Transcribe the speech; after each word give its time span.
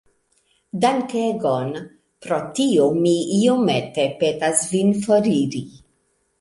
Dankegon. 0.85 1.69
Pro 2.25 2.41
tio 2.61 2.89
mi 3.03 3.13
iomete 3.43 4.09
petas 4.25 4.67
vin 4.75 4.93
foriri. 5.07 5.67